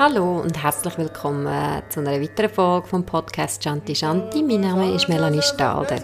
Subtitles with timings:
[0.00, 4.44] Hallo und herzlich willkommen äh, zu einer weiteren Folge vom Podcast Shanti Shanti.
[4.44, 5.98] Mein Name ist Melanie Stalder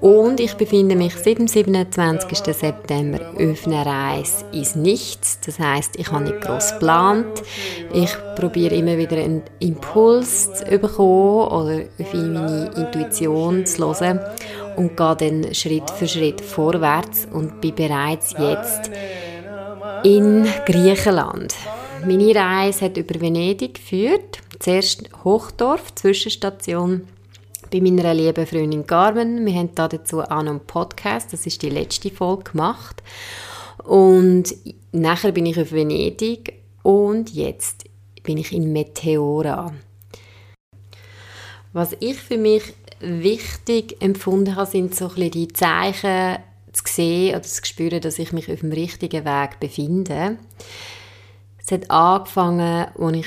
[0.00, 2.38] und ich befinde mich seit dem 27.
[2.38, 5.38] September auf einer Reise ins Nichts.
[5.44, 7.42] Das heißt, ich habe nicht groß geplant.
[7.92, 14.18] Ich probiere immer wieder einen Impuls zu bekommen oder auf meine Intuition zu hören
[14.76, 18.90] und gehe dann Schritt für Schritt vorwärts und bin bereits jetzt
[20.04, 21.54] in Griechenland.
[22.06, 24.38] Meine Reise hat über Venedig geführt.
[24.60, 27.08] Zuerst Hochdorf, Zwischenstation
[27.72, 29.44] bei meiner lieben Freundin Carmen.
[29.44, 33.02] Wir haben dazu auch noch einen Podcast, das ist die letzte Folge gemacht.
[33.82, 34.54] Und
[34.92, 36.52] nachher bin ich auf Venedig
[36.84, 37.86] und jetzt
[38.22, 39.74] bin ich in Meteora.
[41.72, 42.62] Was ich für mich
[43.00, 46.36] wichtig empfunden habe, sind so ein bisschen die Zeichen
[46.72, 50.38] zu sehen oder zu spüren, dass ich mich auf dem richtigen Weg befinde.
[51.66, 53.26] Es hat angefangen, als ich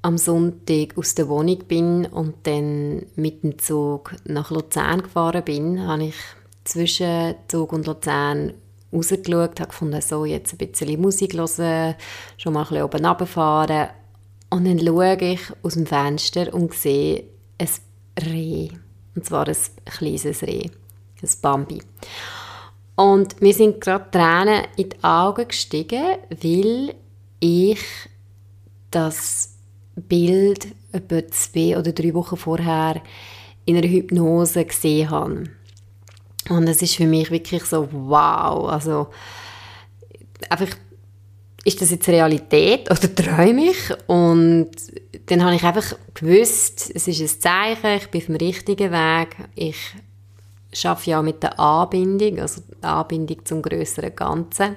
[0.00, 5.86] am Sonntag aus der Wohnung bin und dann mit dem Zug nach Luzern gefahren bin,
[5.86, 6.14] habe ich
[6.64, 8.54] zwischen Zug und Luzern
[8.90, 11.96] rausgeschaut, habe gefunden, so jetzt ein bisschen Musik hören,
[12.38, 13.88] schon mal ein bisschen oben runterfahren
[14.48, 17.24] und dann schaue ich aus dem Fenster und sehe
[17.58, 17.68] ein
[18.24, 18.70] Reh.
[19.14, 20.70] Und zwar ein kleines Reh,
[21.22, 21.82] ein Bambi.
[22.94, 26.94] Und mir sind gerade Tränen in die Augen gestiegen, weil
[27.40, 27.80] ich
[28.90, 29.54] das
[29.94, 33.02] Bild etwa zwei oder drei Wochen vorher
[33.64, 35.44] in einer Hypnose gesehen habe.
[36.48, 39.08] Und es ist für mich wirklich so, wow, also
[40.48, 40.76] einfach,
[41.64, 43.92] ist das jetzt Realität oder träume ich?
[44.06, 44.70] Und
[45.26, 49.36] dann habe ich einfach gewusst, es ist ein Zeichen, ich bin auf dem richtigen Weg,
[49.56, 49.76] ich
[50.84, 54.76] arbeite ja mit der Anbindung, also die Anbindung zum größeren Ganzen.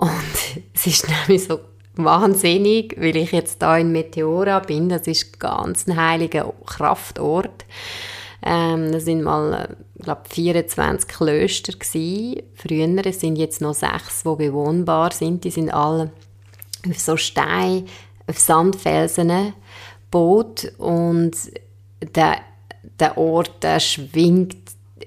[0.00, 0.12] Und
[0.74, 1.60] es ist nämlich so
[1.94, 4.88] wahnsinnig, weil ich jetzt da in Meteora bin.
[4.88, 7.64] Das ist ganz ein heiliger Kraftort.
[8.42, 12.42] Ähm, das sind mal, ich glaube, 24 Klöster gewesen.
[12.54, 13.06] Früher.
[13.06, 15.44] Es sind jetzt noch sechs, die bewohnbar sind.
[15.44, 16.10] Die sind alle
[16.88, 17.86] auf so Stein,
[18.26, 19.52] auf Sandfelsen
[20.10, 21.32] gebaut und
[22.14, 22.38] der,
[22.98, 24.56] der Ort, der schwingt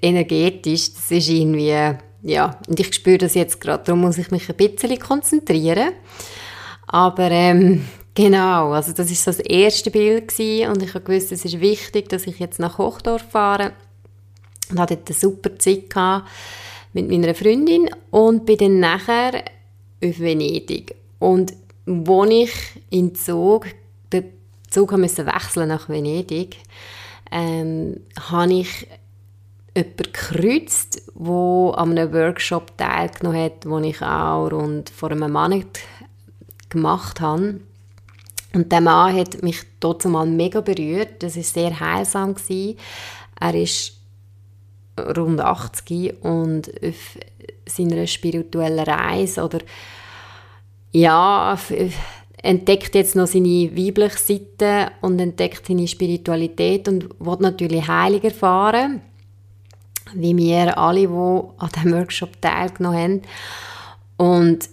[0.02, 0.94] energetisch.
[0.94, 4.56] Das ist irgendwie ja, und ich spüre das jetzt gerade, darum muss ich mich ein
[4.56, 5.92] bisschen konzentrieren.
[6.88, 7.86] Aber ähm,
[8.16, 11.60] genau, also das ist so das erste Bild gewesen und ich habe gewusst, es ist
[11.60, 13.74] wichtig, dass ich jetzt nach Hochdorf fahre
[14.70, 16.30] und hatte dort eine super Zeit gehabt
[16.94, 19.44] mit meiner Freundin und bin dann nachher
[20.04, 20.96] auf Venedig.
[21.20, 21.54] Und
[21.86, 22.54] wo ich
[22.90, 23.68] in Zug,
[24.12, 24.26] den
[24.70, 26.58] Zug musste wechseln nach Venedig,
[27.32, 28.88] ähm, habe ich
[29.76, 35.80] jemanden gekreuzt, der an einem Workshop teilgenommen hat, den ich auch rund vor einem Monat
[36.70, 37.60] gemacht habe.
[38.54, 41.24] Und der Mann hat mich dort mal mega berührt.
[41.24, 42.36] Das war sehr heilsam.
[42.36, 42.78] Gewesen.
[43.40, 43.94] Er ist
[45.00, 47.18] rund 80 und auf
[47.66, 49.60] seiner spirituellen Reise oder
[50.92, 51.58] ja,
[52.44, 59.02] entdeckt jetzt noch seine weibliche Seite und entdeckt seine Spiritualität und will natürlich heilig erfahren
[60.16, 63.22] wie wir alle, die an diesem Workshop teilgenommen haben.
[64.18, 64.69] Und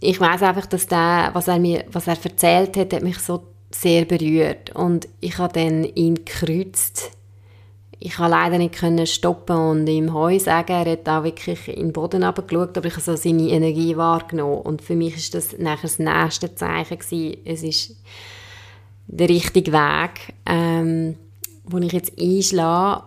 [0.00, 3.44] ich weiß einfach, dass der, was er mir, was er erzählt hat, hat mich so
[3.70, 4.74] sehr berührt.
[4.74, 7.12] Und ich habe dann ihn gekreuzt.
[7.98, 10.72] Ich konnte leider nicht stoppen und ihm Heu sagen.
[10.72, 14.62] Er hat auch wirklich in den Boden geschaut, aber ich habe so seine Energie wahrgenommen.
[14.62, 17.36] Und für mich ist das nachher das nächste Zeichen gewesen.
[17.44, 17.96] Es ist
[19.06, 21.16] der richtige Weg, ähm,
[21.64, 23.04] wo ich jetzt einschlage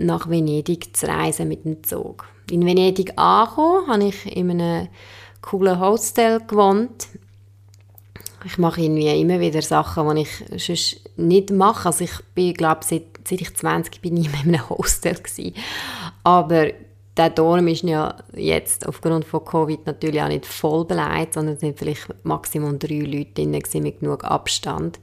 [0.00, 2.26] nach Venedig zu reisen mit dem Zug.
[2.50, 4.88] In Venedig angekommen, habe ich in einem
[5.42, 7.08] coolen Hostel gewohnt.
[8.44, 11.86] Ich mache irgendwie immer wieder Sachen, die ich sonst nicht mache.
[11.86, 15.54] Also ich bin, glaube seit, seit ich 20 bin, mehr in einem Hostel gewesen.
[16.24, 16.68] Aber
[17.16, 21.60] der Dorm ist ja jetzt aufgrund von Covid natürlich auch nicht voll beleidigt, sondern es
[21.60, 24.98] sind vielleicht maximal drei Leute drin mit genug Abstand.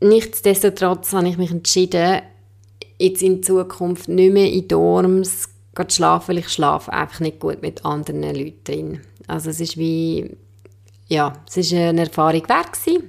[0.00, 2.22] Nichtsdestotrotz habe ich mich entschieden,
[2.98, 5.48] jetzt in Zukunft nicht mehr in Dorms
[5.88, 9.00] schlafen, weil ich schlafe einfach nicht gut mit anderen Leuten drin.
[9.28, 10.36] Also es ist wie,
[11.06, 13.04] ja, es ist eine Erfahrung wert gewesen.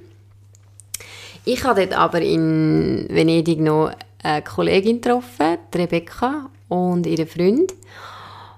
[1.44, 3.90] Ich habe dort aber in Venedig noch
[4.22, 7.74] eine Kollegin getroffen, Rebecca und ihre Freund.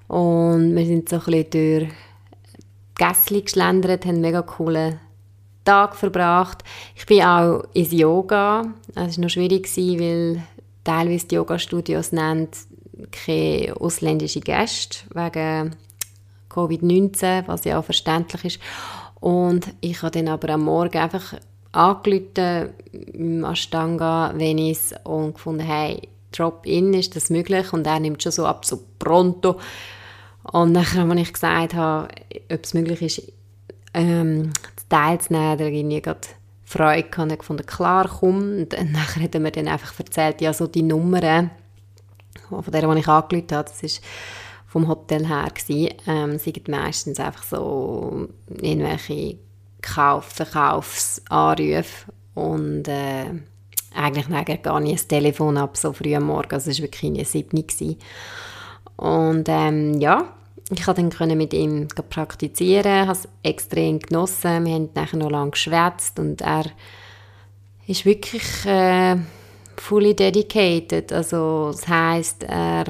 [0.09, 1.93] Und wir sind so ein bisschen durch
[2.97, 5.01] Gässli geschlendert, haben einen mega coolen
[5.65, 6.65] Tag verbracht.
[6.97, 8.75] Ich bin auch ins Yoga.
[8.95, 10.43] Es war noch schwierig, weil
[10.85, 12.57] teilweise die Yoga-Studios nennt
[13.11, 15.77] keine ausländischen Gäste wegen
[16.51, 18.61] Covid-19, was ja auch verständlich ist.
[19.21, 21.35] Und ich habe dann aber am Morgen einfach
[21.73, 27.73] angerufen im Ashtanga Venice und gefunden, hey, Drop-in, ist das möglich?
[27.73, 29.59] Und er nimmt schon so ab, so pronto.
[30.51, 32.09] Und nachher, als ich gesagt habe,
[32.51, 33.33] ob es möglich ist,
[33.95, 34.51] ähm,
[34.89, 36.21] teilzunehmen, da irgendwie gerade
[36.73, 38.39] Freude gehabt, gefunden, klar, komm.
[38.39, 41.51] Und nachher hat er mir dann einfach erzählt, ja, so die Nummern,
[42.49, 44.03] von der, die ich angerufen habe, das ist
[44.67, 49.37] vom Hotel her gewesen, ähm, sind meistens einfach so irgendwelche
[49.83, 53.27] Kauf-, Verkaufsanrufe und äh,
[53.95, 57.11] eigentlich nachher gar nicht das Telefon ab, so früh am Morgen, also es war wirklich
[57.11, 57.65] eine 7
[58.97, 60.33] Und ähm, ja,
[60.71, 65.51] ich konnte dann mit ihm praktizieren, habe es extrem genossen, wir haben nachher noch lange
[65.51, 66.65] geschwätzt und er
[67.87, 69.17] ist wirklich äh,
[69.77, 72.85] fully dedicated, also das heisst, er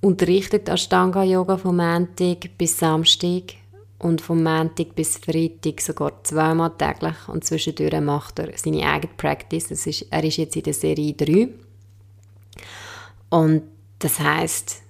[0.00, 3.54] unterrichtet Ashtanga-Yoga vom Montag bis Samstag
[3.98, 9.68] und vom Montag bis Freitag sogar zweimal täglich und zwischendurch macht er seine eigene Practice.
[9.68, 11.48] Das ist, er ist jetzt in der Serie 3
[13.30, 13.62] und
[13.98, 14.83] das heißt,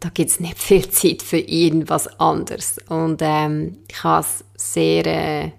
[0.00, 5.06] da gibt es nicht viel Zeit für irgendwas anderes und ähm, ich habe es sehr
[5.06, 5.50] äh,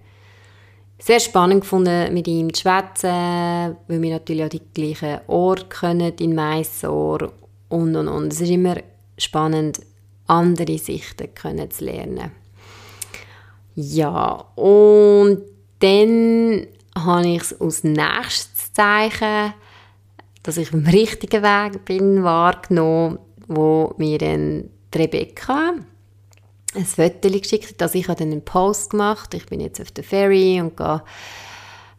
[1.01, 6.13] sehr spannend gefunden, mit ihm zu schwätzen, weil wir natürlich auch die gleichen Ohr können
[6.19, 7.31] in Mysore
[7.69, 8.31] und und und.
[8.31, 8.75] Es ist immer
[9.17, 9.81] spannend,
[10.27, 12.31] andere Sichten können zu lernen.
[13.73, 15.41] Ja, und
[15.79, 19.53] dann habe ich es als nächstes Zeichen,
[20.43, 23.17] dass ich auf dem richtigen Weg bin, wahrgenommen,
[23.55, 25.73] wo mir dann Rebecca
[26.73, 27.81] ein Foto geschickt hat.
[27.81, 31.03] Also ich habe dann einen Post gemacht, ich bin jetzt auf der Ferry und gehe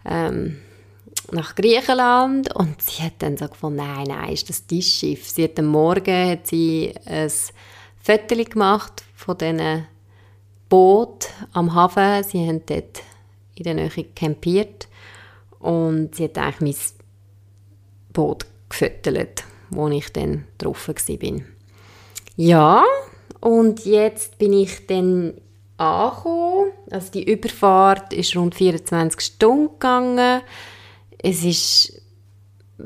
[0.05, 0.59] ähm,
[1.31, 5.29] nach Griechenland und sie hat dann so gefunden, nein, nein, ist das dein Schiff?
[5.29, 7.31] Sie hat am Morgen hat sie ein
[8.01, 9.87] Foto gemacht von diesen
[10.69, 12.25] Boot am Hafen.
[12.25, 13.03] Sie haben dort
[13.55, 14.89] in der Nähe campiert
[15.59, 17.03] und sie hat eigentlich mein
[18.13, 21.41] Boot gefüttert, wo ich dann drauf war.
[22.37, 22.85] Ja,
[23.41, 25.35] und jetzt bin ich dann
[25.77, 26.73] angekommen.
[26.91, 30.43] Also die Überfahrt ist rund 24 Stunden gegangen
[31.23, 32.03] es ist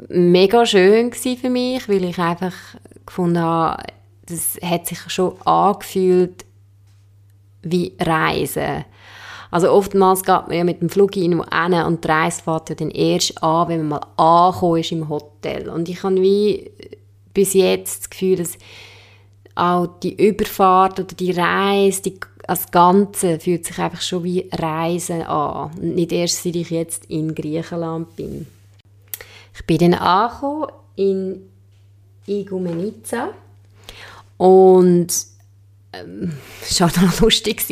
[0.09, 2.55] mega schön für mich, weil ich einfach
[3.07, 3.83] gefunden habe,
[4.27, 6.45] das hat sich schon angefühlt
[7.63, 8.85] wie Reisen.
[9.51, 12.75] Also oftmals geht man ja mit dem Flug irgendwo hin und die Reise fährt ja
[12.75, 15.69] dann erst an, wenn man mal angekommen ist im Hotel.
[15.69, 16.71] Und ich habe wie
[17.33, 18.59] bis jetzt das Gefühl, dass
[19.55, 25.23] auch die Überfahrt oder die Reise, die als Ganze fühlt sich einfach schon wie Reisen
[25.23, 25.71] an.
[25.73, 28.47] Und nicht erst, seit ich jetzt in Griechenland bin.
[29.55, 31.43] Ich bin dann angekommen in
[32.27, 33.31] Igoumenitsa
[34.37, 35.09] und
[35.93, 36.33] ähm,
[36.63, 37.65] es war auch lustig.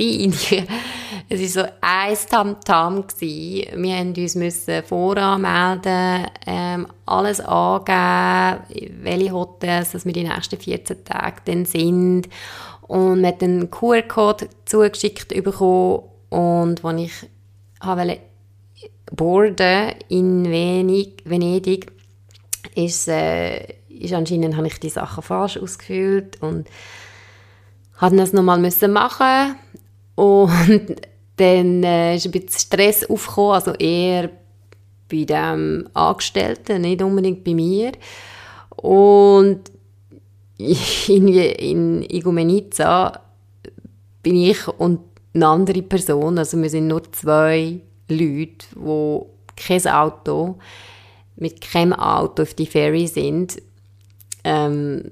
[1.29, 3.05] Es war so ein Tamtam.
[3.21, 11.37] Wir mussten uns voranmelden, ähm, alles angeben, welche Hotels dass wir die nächsten 14 Tage
[11.47, 12.29] dann sind
[12.83, 17.13] und mir hat einen QR-Code zugeschickt bekommen und als ich
[17.81, 18.21] wollte
[19.13, 21.93] boarden in Venedig, Venedig
[22.75, 26.69] ist, äh, ist anscheinend habe ich die Sachen falsch ausgefüllt und
[28.01, 29.57] musste das nochmal machen
[30.17, 30.97] und
[31.37, 34.31] dann äh, ist ein bisschen Stress aufgekommen, also eher
[35.11, 37.93] bei dem Angestellten, nicht unbedingt bei mir
[38.77, 39.61] und
[41.09, 43.21] in, in Igoumenitsa
[44.23, 45.01] bin ich und
[45.35, 49.21] eine andere Person, also wir sind nur zwei Leute, die
[49.57, 50.57] kein Auto,
[51.37, 53.61] mit keinem Auto auf die Ferry sind.
[54.45, 55.11] Ähm,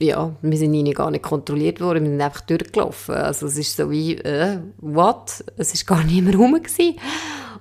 [0.00, 3.14] ja, wir sind ihnen gar nicht kontrolliert worden, wir sind einfach durchgelaufen.
[3.14, 5.44] Also es ist so wie, äh, what?
[5.56, 6.96] Es ist gar niemand rum gewesen.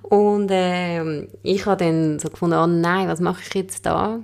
[0.01, 4.19] Und äh, ich habe dann so gefunden, oh nein, was mache ich jetzt da?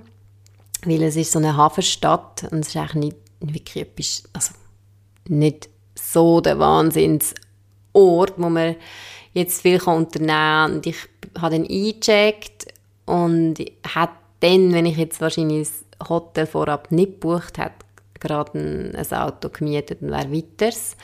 [0.84, 4.52] weil es ist so eine Hafenstadt und es ist eigentlich nicht wirklich etwas, also
[5.28, 8.76] nicht so der Wahnsinnsort, wo man
[9.32, 10.72] jetzt viel unternehmen kann.
[10.72, 10.96] Und ich
[11.38, 12.66] habe dann eingecheckt
[13.06, 17.84] und hat dann, wenn ich jetzt wahrscheinlich das Hotel vorab nicht gebucht hätte,
[18.20, 20.96] gerade ein, ein Auto gemietet und wäre weiters.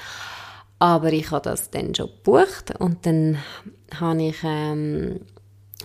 [0.78, 3.38] Aber ich habe das dann schon gebucht und dann
[3.98, 5.20] habe ich ähm,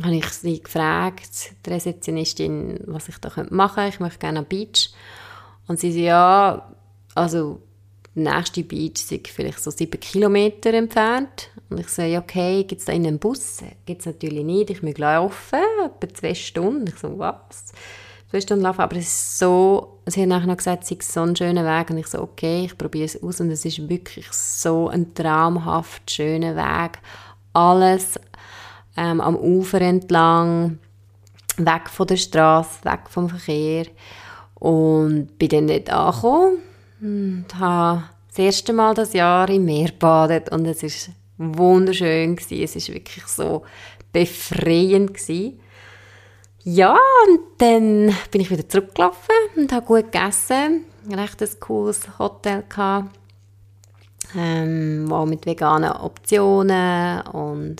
[0.01, 3.89] habe ich sie gefragt, die Rezeptionistin, was ich da machen könnte.
[3.89, 4.91] Ich möchte gerne am Beach.
[5.67, 6.75] Und sie sagt, ja,
[7.13, 7.61] also
[8.15, 11.49] der nächste Beach ist vielleicht so sieben Kilometer entfernt.
[11.69, 13.59] Und ich sage, okay, gibt es da einen Bus?
[13.85, 14.69] Gibt es natürlich nicht.
[14.69, 16.87] Ich muss laufen, etwa zwei Stunden.
[16.87, 17.73] Ich so, was?
[18.31, 21.21] Zwei Stunden laufen, aber es ist so, sie hat nachher noch gesagt, es ist so
[21.21, 21.89] ein schöner Weg.
[21.89, 23.41] Und ich so, okay, ich probiere es aus.
[23.41, 26.99] Und es ist wirklich so ein traumhaft schöner Weg
[27.53, 28.19] alles
[28.97, 30.79] ähm, am Ufer entlang,
[31.57, 33.85] weg von der Straße, weg vom Verkehr
[34.55, 36.57] und bin dann nicht angekommen
[37.01, 42.63] und habe das erste Mal das Jahr im Meer gebadet und es ist wunderschön gewesen.
[42.63, 43.63] Es ist wirklich so
[44.13, 45.59] befreiend gewesen.
[46.63, 46.95] Ja,
[47.27, 50.85] und dann bin ich wieder zurückgelaufen und habe gut gegessen.
[51.09, 53.17] Ein recht cooles Hotel gehabt,
[54.35, 57.77] ähm, auch mit veganen Optionen und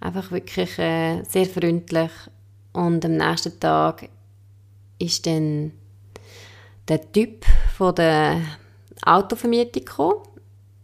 [0.00, 2.12] einfach wirklich äh, sehr freundlich.
[2.72, 4.08] Und am nächsten Tag
[5.00, 5.72] ist dann
[6.86, 7.44] der Typ
[7.76, 8.42] von der
[9.04, 10.22] Autovermietung gekommen.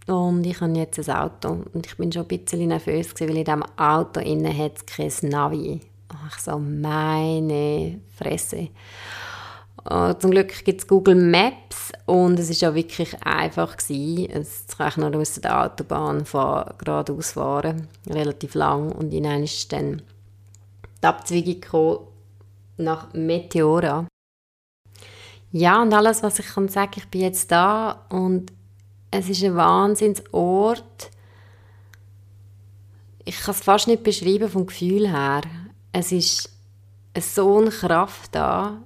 [0.08, 3.44] Und ich habe jetzt ein Auto und ich bin schon ein bisschen nervös weil in
[3.44, 5.80] diesem Auto innen hat es kein Navi.
[6.26, 8.68] Ach so, meine Fresse.
[9.90, 13.76] Uh, zum Glück gibt es Google Maps und es war auch wirklich einfach.
[13.76, 19.70] Es kann ich noch aus der Autobahn fahren, geradeaus fahren, relativ lang und in ist
[19.72, 20.00] dann
[21.02, 22.06] die Abzweigung
[22.78, 24.06] nach Meteora.
[25.52, 28.50] Ja, und alles, was ich kann sagen, ich bin jetzt da und
[29.10, 31.10] es ist ein Wahnsinnsort.
[33.26, 35.42] Ich kann es fast nicht beschreiben vom Gefühl her.
[35.96, 36.50] Es ist
[37.16, 38.82] so eine Kraft da.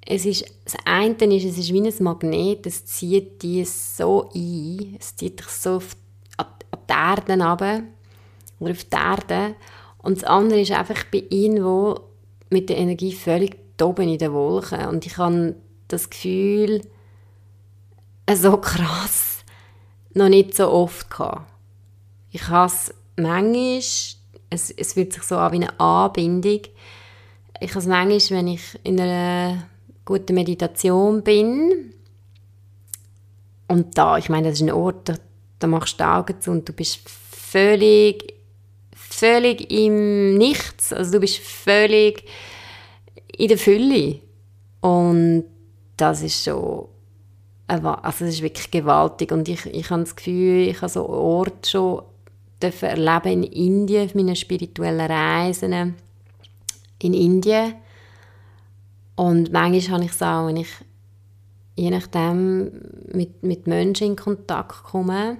[0.00, 4.96] Es ist, das eine ist, es ist wie ein Magnet, es zieht die so ein,
[4.98, 5.94] es zieht dich so auf,
[6.38, 7.82] an, an die Erde runter,
[8.60, 9.56] oder auf die Erde.
[9.98, 12.00] Und das andere ist einfach, ich bin irgendwo
[12.48, 15.54] mit der Energie völlig oben in den Wolken und ich habe
[15.88, 16.80] das Gefühl,
[18.32, 19.44] so krass,
[20.14, 21.52] noch nicht so oft gehabt.
[22.30, 23.82] Ich habe es manchmal,
[24.50, 26.60] es, es fühlt sich so an wie eine Anbindung.
[27.60, 29.66] Ich habe es manchmal, wenn ich in einer
[30.04, 31.92] guten Meditation bin
[33.68, 35.14] und da, ich meine, das ist ein Ort, da,
[35.58, 38.34] da machst du die Augen zu und du bist völlig,
[38.94, 42.24] völlig im Nichts, also du bist völlig
[43.36, 44.20] in der Fülle.
[44.80, 45.44] Und
[45.96, 46.88] das ist schon
[47.68, 49.32] also das ist wirklich gewaltig.
[49.32, 52.02] Und ich, ich habe das Gefühl, ich habe so Ort schon
[52.60, 55.94] erleben in Indien, auf meinen spirituellen Reisen
[56.98, 57.74] in Indien.
[59.14, 60.68] Und manchmal habe ich es auch, wenn ich
[61.74, 62.72] je nachdem
[63.12, 65.38] mit, mit Menschen in Kontakt komme,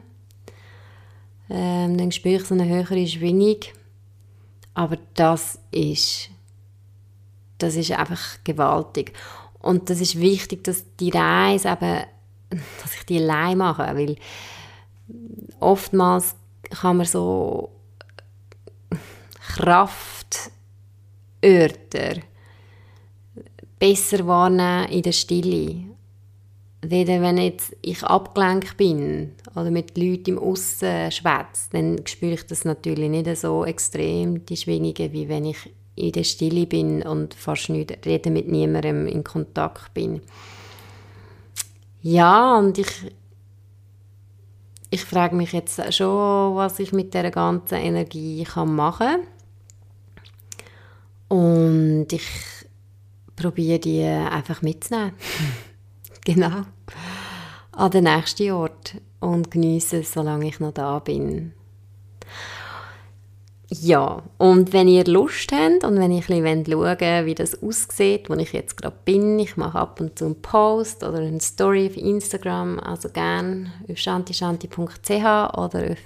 [1.49, 3.61] ähm, dann spüre ich so eine höhere Schwingung,
[4.75, 6.31] aber das ist
[7.59, 9.13] das ist einfach gewaltig.
[9.61, 12.05] Und das ist wichtig, dass die Reise eben,
[12.83, 14.17] dass ich die allein mache, weil
[15.61, 16.37] oftmals
[16.71, 17.71] kann man so
[19.41, 20.57] Kraftörter
[23.79, 25.85] besser wahrnehmen in der Stille.
[26.83, 32.47] Weder wenn jetzt ich abgelenkt bin oder mit Leuten im Aussen schwätze, dann spüre ich
[32.47, 37.35] das natürlich nicht so extrem, die Schwingungen, wie wenn ich in der Stille bin und
[37.35, 40.21] fast nicht reden mit niemandem in Kontakt bin.
[42.03, 42.87] Ja, und ich,
[44.91, 49.21] ich frage mich jetzt schon, was ich mit der ganzen Energie kann machen kann.
[51.29, 52.27] Und ich
[53.35, 55.13] probiere die einfach mitzunehmen.
[56.25, 56.63] genau.
[57.73, 61.53] An den nächsten Ort und genieße es, solange ich noch da bin.
[63.69, 68.31] Ja, und wenn ihr Lust habt und wenn ihr ein bisschen schauen wie das aussieht,
[68.31, 71.89] wo ich jetzt gerade bin, ich mache ab und zu einen Post oder eine Story
[71.89, 75.99] auf Instagram, also gerne auf shantishanti.ch oder auf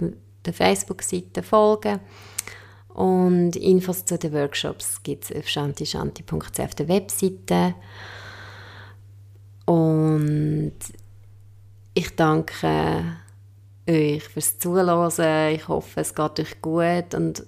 [0.47, 2.00] der Facebook-Seite folgen.
[2.88, 7.75] Und Infos zu den Workshops gibt es auf shantishanti.ch auf der Webseite.
[9.67, 10.73] Und
[11.93, 13.20] ich danke
[13.91, 15.55] euch fürs Zuhören.
[15.55, 17.15] Ich hoffe, es geht euch gut.
[17.15, 17.45] Und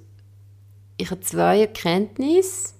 [0.96, 2.74] ich habe zwei Erkenntnisse.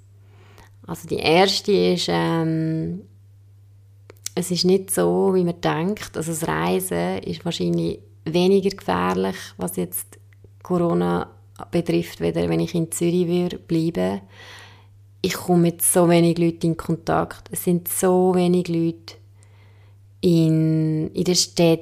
[0.87, 3.03] Also die erste ist, ähm,
[4.35, 6.17] es ist nicht so, wie man denkt.
[6.17, 10.19] Also das Reisen ist wahrscheinlich weniger gefährlich, was jetzt
[10.63, 11.31] Corona
[11.71, 14.23] betrifft, weder wenn ich in Zürich würde bleiben.
[15.21, 17.49] Ich komme mit so wenig Leuten in Kontakt.
[17.53, 19.15] Es sind so wenig Leute
[20.21, 21.81] in, in der Stadt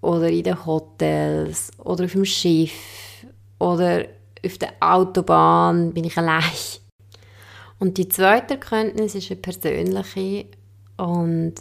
[0.00, 3.26] oder in den Hotels oder auf dem Schiff
[3.58, 4.04] oder
[4.44, 6.42] auf der Autobahn bin ich allein.
[7.78, 10.46] Und die zweite Erkenntnis ist eine persönliche
[10.96, 11.54] und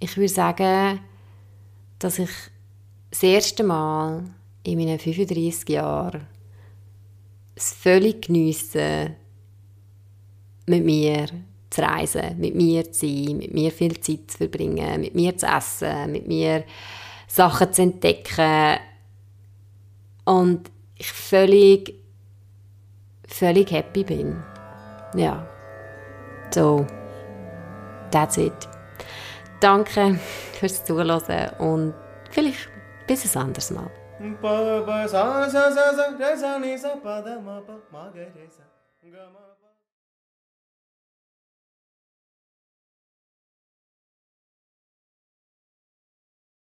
[0.00, 1.00] ich würde sagen,
[1.98, 2.30] dass ich
[3.10, 4.24] das erste Mal
[4.62, 6.26] in meinen 35 Jahren
[7.54, 9.16] es völlig geniesse,
[10.66, 11.26] mit mir
[11.70, 15.46] zu reisen, mit mir zu sein, mit mir viel Zeit zu verbringen, mit mir zu
[15.46, 16.64] essen, mit mir
[17.28, 18.78] Sachen zu entdecken.
[20.24, 21.94] Und ich völlig,
[23.28, 24.42] völlig happy bin.
[25.14, 25.46] Ja,
[26.50, 26.84] so,
[28.10, 28.52] that's it.
[29.60, 30.18] Danke
[30.58, 31.94] fürs Zuhören und
[32.30, 32.68] vielleicht
[33.06, 33.90] bis ein anderes Mal.